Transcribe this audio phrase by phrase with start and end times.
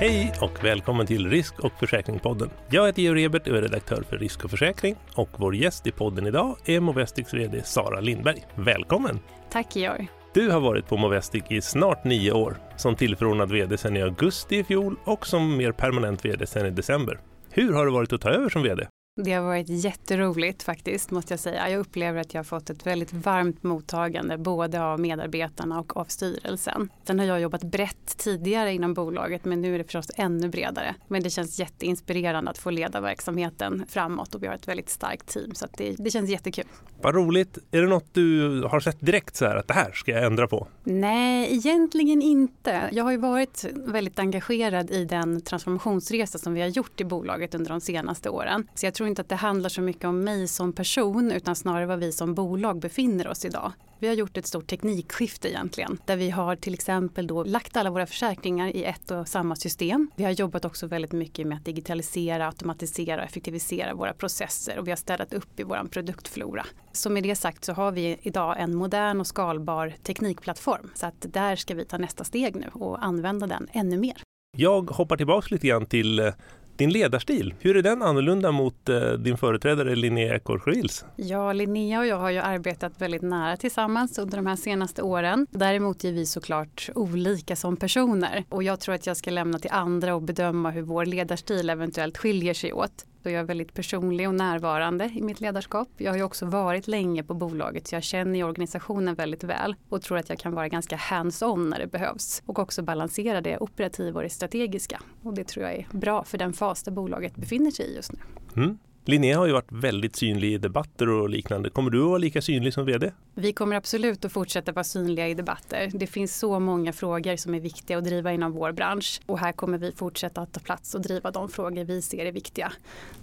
[0.00, 2.50] Hej och välkommen till Risk och försäkringspodden.
[2.70, 5.90] Jag heter Georg Ebert och är redaktör för Risk och försäkring och vår gäst i
[5.90, 8.46] podden idag är Movestics VD Sara Lindberg.
[8.54, 9.20] Välkommen!
[9.50, 10.08] Tack Georg!
[10.34, 14.56] Du har varit på Movestic i snart nio år, som tillförordnad VD sedan i augusti
[14.56, 17.18] i fjol och som mer permanent VD sedan i december.
[17.50, 18.86] Hur har det varit att ta över som VD?
[19.24, 21.70] Det har varit jätteroligt faktiskt måste jag säga.
[21.70, 26.04] Jag upplever att jag har fått ett väldigt varmt mottagande både av medarbetarna och av
[26.04, 26.88] styrelsen.
[27.04, 30.94] Sen har jag jobbat brett tidigare inom bolaget men nu är det förstås ännu bredare.
[31.08, 35.26] Men det känns jätteinspirerande att få leda verksamheten framåt och vi har ett väldigt starkt
[35.26, 36.66] team så det, det känns jättekul.
[37.02, 37.58] Vad roligt.
[37.70, 40.48] Är det något du har sett direkt så här att det här ska jag ändra
[40.48, 40.68] på?
[40.84, 42.88] Nej, egentligen inte.
[42.92, 47.54] Jag har ju varit väldigt engagerad i den transformationsresa som vi har gjort i bolaget
[47.54, 48.68] under de senaste åren.
[48.74, 51.86] Så jag tror inte att det handlar så mycket om mig som person utan snarare
[51.86, 53.72] var vi som bolag befinner oss idag.
[54.00, 57.90] Vi har gjort ett stort teknikskifte egentligen där vi har till exempel då lagt alla
[57.90, 60.10] våra försäkringar i ett och samma system.
[60.16, 64.86] Vi har jobbat också väldigt mycket med att digitalisera, automatisera och effektivisera våra processer och
[64.86, 66.66] vi har städat upp i vår produktflora.
[66.92, 71.26] Så med det sagt så har vi idag en modern och skalbar teknikplattform så att
[71.32, 74.22] där ska vi ta nästa steg nu och använda den ännu mer.
[74.56, 76.32] Jag hoppar tillbaka lite grann till eh,
[76.78, 81.04] din ledarstil, hur är den annorlunda mot eh, din företrädare Linnea Ekorskjöils?
[81.16, 85.46] Ja, Linnea och jag har ju arbetat väldigt nära tillsammans under de här senaste åren.
[85.50, 89.70] Däremot är vi såklart olika som personer och jag tror att jag ska lämna till
[89.70, 94.28] andra och bedöma hur vår ledarstil eventuellt skiljer sig åt då jag är väldigt personlig
[94.28, 95.88] och närvarande i mitt ledarskap.
[95.96, 100.02] Jag har ju också varit länge på bolaget så jag känner organisationen väldigt väl och
[100.02, 104.16] tror att jag kan vara ganska hands-on när det behövs och också balansera det operativa
[104.16, 105.00] och det strategiska.
[105.22, 108.12] Och det tror jag är bra för den fas där bolaget befinner sig i just
[108.12, 108.18] nu.
[108.56, 108.78] Mm.
[109.10, 111.70] Linnea har ju varit väldigt synlig i debatter och liknande.
[111.70, 113.10] Kommer du att vara lika synlig som VD?
[113.34, 115.90] Vi kommer absolut att fortsätta vara synliga i debatter.
[115.94, 119.52] Det finns så många frågor som är viktiga att driva inom vår bransch och här
[119.52, 122.72] kommer vi fortsätta att ta plats och driva de frågor vi ser är viktiga.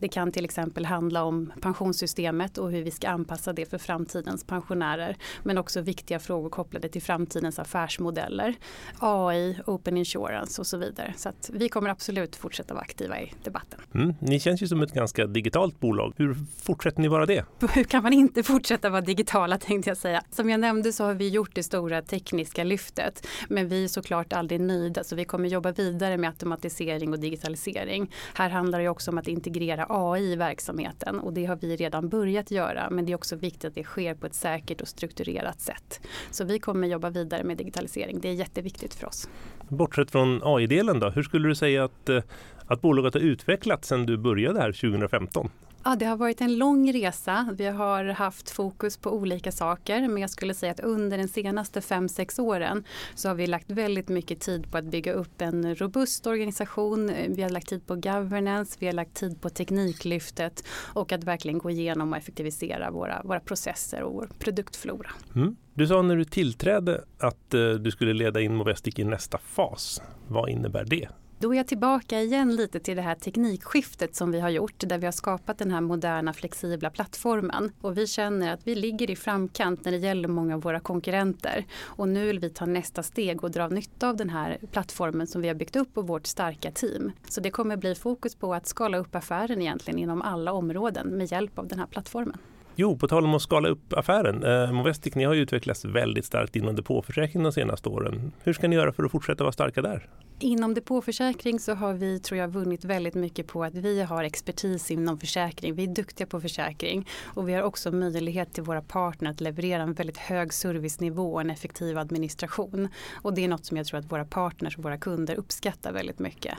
[0.00, 4.44] Det kan till exempel handla om pensionssystemet och hur vi ska anpassa det för framtidens
[4.44, 8.54] pensionärer men också viktiga frågor kopplade till framtidens affärsmodeller,
[8.98, 11.14] AI, open insurance och så vidare.
[11.16, 13.80] Så att vi kommer absolut fortsätta vara aktiva i debatten.
[13.94, 16.14] Mm, ni känns ju som ett ganska digitalt digitalt bolag.
[16.16, 17.44] Hur fortsätter ni vara det?
[17.74, 20.22] Hur kan man inte fortsätta vara digitala tänkte jag säga.
[20.30, 23.26] Som jag nämnde så har vi gjort det stora tekniska lyftet.
[23.48, 28.10] Men vi är såklart aldrig nöjda så vi kommer jobba vidare med automatisering och digitalisering.
[28.34, 32.08] Här handlar det också om att integrera AI i verksamheten och det har vi redan
[32.08, 32.90] börjat göra.
[32.90, 36.00] Men det är också viktigt att det sker på ett säkert och strukturerat sätt.
[36.30, 38.20] Så vi kommer jobba vidare med digitalisering.
[38.20, 39.28] Det är jätteviktigt för oss.
[39.68, 42.22] Bortsett från AI-delen då, hur skulle du säga att eh,
[42.66, 45.50] att bolaget har utvecklats sedan du började här 2015?
[45.84, 47.48] Ja, det har varit en lång resa.
[47.58, 51.80] Vi har haft fokus på olika saker men jag skulle säga att under den senaste
[51.80, 52.84] 5-6 åren
[53.14, 57.12] så har vi lagt väldigt mycket tid på att bygga upp en robust organisation.
[57.28, 61.58] Vi har lagt tid på governance, vi har lagt tid på tekniklyftet och att verkligen
[61.58, 65.10] gå igenom och effektivisera våra, våra processer och vår produktflora.
[65.34, 65.56] Mm.
[65.74, 70.02] Du sa när du tillträdde att uh, du skulle leda in Movestic i nästa fas.
[70.28, 71.08] Vad innebär det?
[71.42, 74.98] Då är jag tillbaka igen lite till det här teknikskiftet som vi har gjort där
[74.98, 77.72] vi har skapat den här moderna flexibla plattformen.
[77.80, 81.64] Och vi känner att vi ligger i framkant när det gäller många av våra konkurrenter.
[81.82, 85.42] Och nu vill vi ta nästa steg och dra nytta av den här plattformen som
[85.42, 87.12] vi har byggt upp och vårt starka team.
[87.28, 91.32] Så det kommer bli fokus på att skala upp affären egentligen inom alla områden med
[91.32, 92.38] hjälp av den här plattformen.
[92.74, 94.44] Jo, på tal om att skala upp affären.
[94.44, 98.32] Eh, Movestic, ni har ju utvecklats väldigt starkt inom depåförsäkring de senaste åren.
[98.42, 100.08] Hur ska ni göra för att fortsätta vara starka där?
[100.42, 104.90] Inom depåförsäkring så har vi tror jag vunnit väldigt mycket på att vi har expertis
[104.90, 105.74] inom försäkring.
[105.74, 109.82] Vi är duktiga på försäkring och vi har också möjlighet till våra partner att leverera
[109.82, 112.88] en väldigt hög servicenivå och en effektiv administration.
[113.14, 116.18] Och det är något som jag tror att våra partners och våra kunder uppskattar väldigt
[116.18, 116.54] mycket.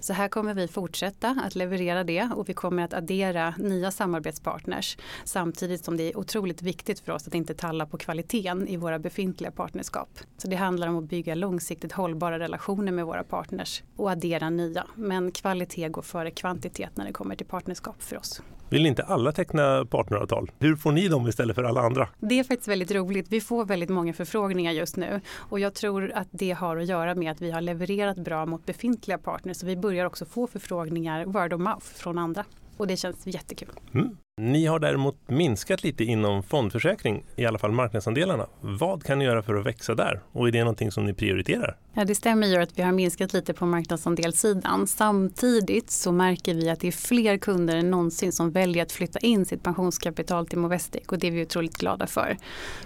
[0.00, 4.98] Så här kommer vi fortsätta att leverera det och vi kommer att addera nya samarbetspartners
[5.24, 8.98] samtidigt som det är otroligt viktigt för oss att inte talla på kvaliteten i våra
[8.98, 10.18] befintliga partnerskap.
[10.38, 14.50] Så det handlar om att bygga långsiktigt hållbara relationer med våra våra partners och addera
[14.50, 14.86] nya.
[14.94, 18.42] Men kvalitet går före kvantitet när det kommer till partnerskap för oss.
[18.70, 20.50] Vill inte alla teckna partneravtal?
[20.58, 22.08] Hur får ni dem istället för alla andra?
[22.20, 23.26] Det är faktiskt väldigt roligt.
[23.28, 25.20] Vi får väldigt många förfrågningar just nu
[25.50, 28.66] och jag tror att det har att göra med att vi har levererat bra mot
[28.66, 32.44] befintliga partners så vi börjar också få förfrågningar word of mouth från andra
[32.76, 33.70] och det känns jättekul.
[33.94, 34.16] Mm.
[34.40, 38.46] Ni har däremot minskat lite inom fondförsäkring, i alla fall marknadsandelarna.
[38.60, 40.20] Vad kan ni göra för att växa där?
[40.32, 41.76] Och är det någonting som ni prioriterar?
[41.94, 44.86] Ja, det stämmer ju att vi har minskat lite på marknadsandelssidan.
[44.86, 49.18] Samtidigt så märker vi att det är fler kunder än någonsin som väljer att flytta
[49.18, 52.36] in sitt pensionskapital till Movestic och det är vi otroligt glada för.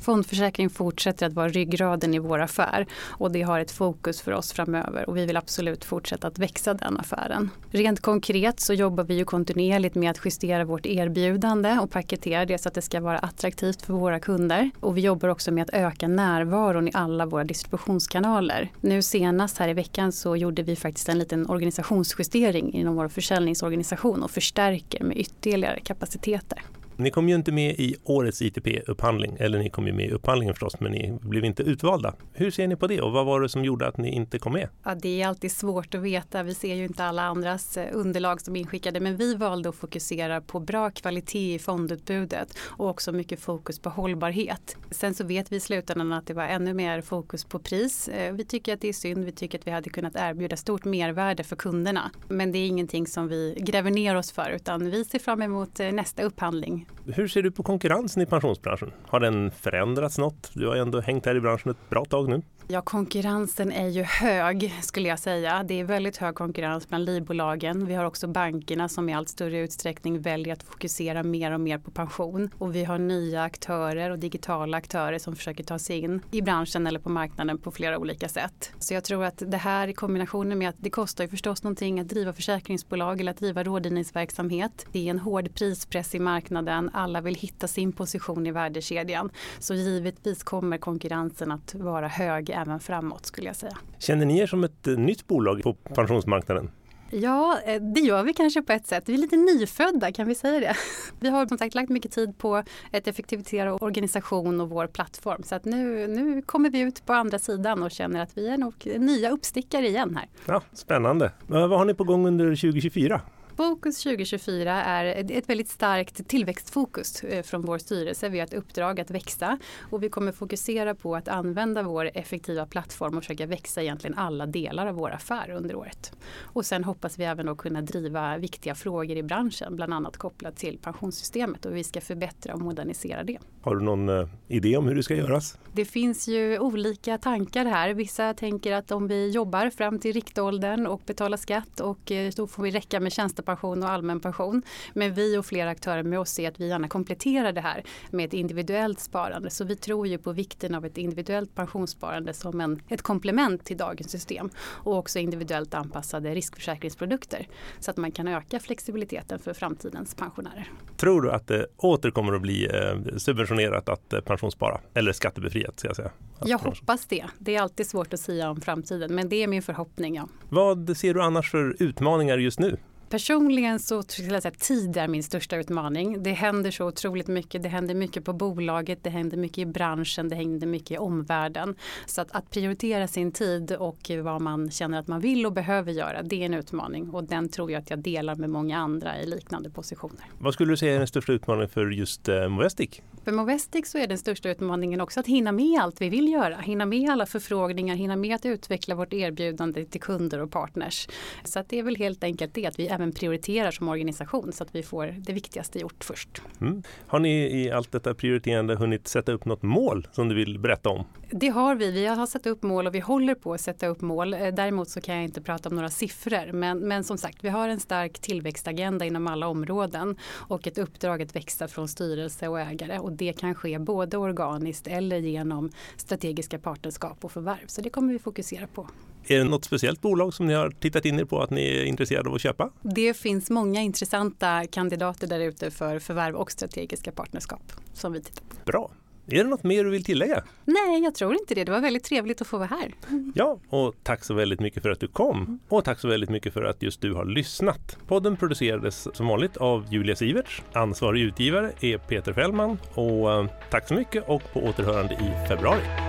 [0.00, 4.52] Fondförsäkring fortsätter att vara ryggraden i vår affär och det har ett fokus för oss
[4.52, 7.50] framöver och vi vill absolut fortsätta att växa den affären.
[7.70, 11.35] Rent konkret så jobbar vi ju kontinuerligt med att justera vårt erbjudande
[11.82, 14.70] och paketera det så att det ska vara attraktivt för våra kunder.
[14.80, 18.72] Och vi jobbar också med att öka närvaron i alla våra distributionskanaler.
[18.80, 24.22] Nu senast här i veckan så gjorde vi faktiskt en liten organisationsjustering inom vår försäljningsorganisation
[24.22, 26.62] och förstärker med ytterligare kapaciteter.
[26.98, 30.54] Ni kom ju inte med i årets ITP-upphandling, eller ni kom ju med i upphandlingen
[30.54, 32.14] förstås, men ni blev inte utvalda.
[32.32, 34.52] Hur ser ni på det och vad var det som gjorde att ni inte kom
[34.52, 34.68] med?
[34.84, 36.42] Ja, det är alltid svårt att veta.
[36.42, 39.74] Vi ser ju inte alla andras eh, underlag som är inskickade, men vi valde att
[39.74, 44.76] fokusera på bra kvalitet i fondutbudet och också mycket fokus på hållbarhet.
[44.90, 48.08] Sen så vet vi i slutändan att det var ännu mer fokus på pris.
[48.08, 49.24] Eh, vi tycker att det är synd.
[49.24, 52.10] Vi tycker att vi hade kunnat erbjuda stort mervärde för kunderna.
[52.28, 55.80] Men det är ingenting som vi gräver ner oss för, utan vi ser fram emot
[55.80, 58.92] eh, nästa upphandling hur ser du på konkurrensen i pensionsbranschen?
[59.08, 60.50] Har den förändrats något?
[60.54, 62.42] Du har ändå hängt här i branschen ett bra tag nu.
[62.68, 65.62] Ja, konkurrensen är ju hög skulle jag säga.
[65.62, 67.86] Det är väldigt hög konkurrens bland livbolagen.
[67.86, 71.78] Vi har också bankerna som i allt större utsträckning väljer att fokusera mer och mer
[71.78, 72.50] på pension.
[72.58, 76.86] Och vi har nya aktörer och digitala aktörer som försöker ta sig in i branschen
[76.86, 78.72] eller på marknaden på flera olika sätt.
[78.78, 82.00] Så jag tror att det här i kombinationen med att det kostar ju förstås någonting
[82.00, 84.86] att driva försäkringsbolag eller att driva rådgivningsverksamhet.
[84.92, 86.75] Det är en hård prispress i marknaden.
[86.92, 89.30] Alla vill hitta sin position i värdekedjan.
[89.58, 93.76] Så givetvis kommer konkurrensen att vara hög även framåt skulle jag säga.
[93.98, 96.70] Känner ni er som ett eh, nytt bolag på pensionsmarknaden?
[97.10, 99.04] Ja, eh, det gör vi kanske på ett sätt.
[99.06, 100.76] Vi är lite nyfödda, kan vi säga det?
[101.20, 105.42] Vi har som sagt lagt mycket tid på att effektivisera organisation och vår plattform.
[105.42, 108.58] Så att nu, nu kommer vi ut på andra sidan och känner att vi är
[108.58, 110.28] nog nya uppstickare igen här.
[110.46, 111.32] Ja, Spännande.
[111.46, 113.20] Vad har ni på gång under 2024?
[113.56, 118.28] Fokus 2024 är ett väldigt starkt tillväxtfokus eh, från vår styrelse.
[118.28, 122.66] Vi har ett uppdrag att växa och vi kommer fokusera på att använda vår effektiva
[122.66, 126.12] plattform och försöka växa egentligen alla delar av vår affär under året.
[126.40, 130.56] Och sen hoppas vi även då kunna driva viktiga frågor i branschen, bland annat kopplat
[130.56, 133.38] till pensionssystemet och vi ska förbättra och modernisera det.
[133.62, 135.58] Har du någon uh, idé om hur det ska göras?
[135.72, 137.94] Det finns ju olika tankar här.
[137.94, 142.46] Vissa tänker att om vi jobbar fram till riktåldern och betalar skatt och uh, då
[142.46, 143.12] får vi räcka med
[143.46, 144.62] tjänstepension och allmän pension.
[144.94, 148.24] Men vi och flera aktörer med oss ser att vi gärna kompletterar det här med
[148.24, 149.50] ett individuellt sparande.
[149.50, 153.76] Så vi tror ju på vikten av ett individuellt pensionssparande som en, ett komplement till
[153.76, 154.50] dagens system
[154.84, 157.46] och också individuellt anpassade riskförsäkringsprodukter
[157.80, 160.70] så att man kan öka flexibiliteten för framtidens pensionärer.
[160.96, 164.80] Tror du att det åter kommer att bli eh, subventionerat att eh, pensionsspara.
[164.94, 166.10] Eller skattebefriat ska jag säga.
[166.44, 167.24] Jag hoppas det.
[167.38, 170.14] Det är alltid svårt att säga om framtiden men det är min förhoppning.
[170.14, 170.28] Ja.
[170.48, 172.76] Vad ser du annars för utmaningar just nu?
[173.08, 176.22] Personligen så skulle jag säga att tid är min största utmaning.
[176.22, 177.62] Det händer så otroligt mycket.
[177.62, 181.74] Det händer mycket på bolaget, det händer mycket i branschen, det händer mycket i omvärlden.
[182.06, 185.92] Så att, att prioritera sin tid och vad man känner att man vill och behöver
[185.92, 187.10] göra, det är en utmaning.
[187.10, 190.24] Och den tror jag att jag delar med många andra i liknande positioner.
[190.38, 193.00] Vad skulle du säga är den största utmaningen för just eh, Movestic?
[193.24, 196.56] För Movestic så är den största utmaningen också att hinna med allt vi vill göra.
[196.56, 201.08] Hinna med alla förfrågningar, hinna med att utveckla vårt erbjudande till kunder och partners.
[201.44, 204.64] Så att det är väl helt enkelt det att vi även prioriterar som organisation så
[204.64, 206.42] att vi får det viktigaste gjort först.
[206.60, 206.82] Mm.
[207.06, 210.88] Har ni i allt detta prioriterande hunnit sätta upp något mål som du vill berätta
[210.88, 211.04] om?
[211.30, 211.90] Det har vi.
[211.90, 214.34] Vi har satt upp mål och vi håller på att sätta upp mål.
[214.34, 216.52] Eh, däremot så kan jag inte prata om några siffror.
[216.52, 221.22] Men, men som sagt, vi har en stark tillväxtagenda inom alla områden och ett uppdrag
[221.22, 222.98] att växa från styrelse och ägare.
[222.98, 227.66] Och det kan ske både organiskt eller genom strategiska partnerskap och förvärv.
[227.66, 228.88] Så det kommer vi fokusera på.
[229.28, 231.84] Är det något speciellt bolag som ni har tittat in er på att ni är
[231.84, 232.70] intresserade av att köpa?
[232.82, 238.42] Det finns många intressanta kandidater där ute för förvärv och strategiska partnerskap som vi tittar
[238.44, 238.56] på.
[238.64, 238.90] Bra.
[239.28, 240.44] Är det något mer du vill tillägga?
[240.64, 241.64] Nej, jag tror inte det.
[241.64, 242.94] Det var väldigt trevligt att få vara här.
[243.34, 245.58] Ja, och tack så väldigt mycket för att du kom.
[245.68, 247.98] Och tack så väldigt mycket för att just du har lyssnat.
[248.06, 250.62] Podden producerades som vanligt av Julia Siverts.
[250.72, 252.78] Ansvarig utgivare är Peter Fällman.
[252.94, 256.05] Och eh, tack så mycket och på återhörande i februari.